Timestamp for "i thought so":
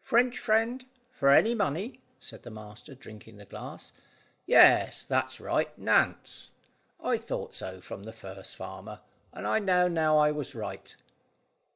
6.98-7.80